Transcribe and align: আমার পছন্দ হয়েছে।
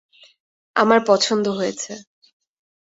আমার 0.75 0.99
পছন্দ 1.07 1.45
হয়েছে। 1.49 1.91